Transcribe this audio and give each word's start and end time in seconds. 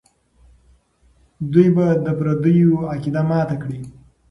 دوی 1.51 1.67
به 1.75 1.85
د 2.05 2.07
پردیو 2.19 2.71
عقیده 2.91 3.21
ماته 3.29 3.55
کړي. 3.61 3.79